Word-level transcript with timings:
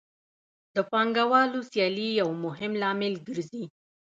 د 0.75 0.77
پانګوالو 0.91 1.59
سیالي 1.71 2.07
یو 2.21 2.29
مهم 2.45 2.71
لامل 2.81 3.13
ګرځي 3.27 3.63